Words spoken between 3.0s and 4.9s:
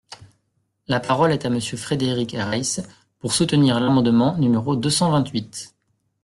pour soutenir l’amendement numéro deux